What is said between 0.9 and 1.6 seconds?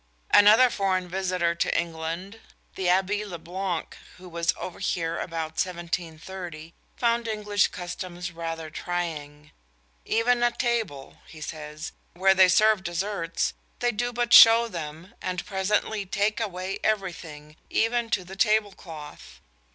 visitor